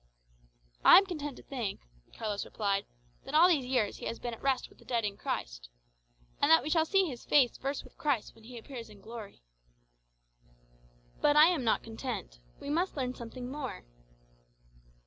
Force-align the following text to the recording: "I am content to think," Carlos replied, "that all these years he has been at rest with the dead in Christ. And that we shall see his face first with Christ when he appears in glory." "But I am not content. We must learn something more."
"I 0.83 0.97
am 0.97 1.05
content 1.05 1.37
to 1.37 1.43
think," 1.43 1.81
Carlos 2.17 2.43
replied, 2.43 2.87
"that 3.23 3.35
all 3.35 3.47
these 3.47 3.67
years 3.67 3.97
he 3.97 4.05
has 4.07 4.17
been 4.17 4.33
at 4.33 4.41
rest 4.41 4.67
with 4.67 4.79
the 4.79 4.83
dead 4.83 5.05
in 5.05 5.15
Christ. 5.15 5.69
And 6.41 6.49
that 6.49 6.63
we 6.63 6.71
shall 6.71 6.87
see 6.87 7.05
his 7.05 7.23
face 7.23 7.55
first 7.55 7.83
with 7.83 7.99
Christ 7.99 8.33
when 8.33 8.45
he 8.45 8.57
appears 8.57 8.89
in 8.89 8.99
glory." 8.99 9.43
"But 11.21 11.35
I 11.35 11.49
am 11.49 11.63
not 11.63 11.83
content. 11.83 12.39
We 12.59 12.67
must 12.71 12.97
learn 12.97 13.13
something 13.13 13.51
more." 13.51 13.85